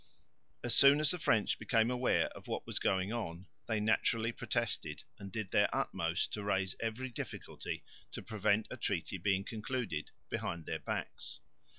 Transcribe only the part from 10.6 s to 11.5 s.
their backs.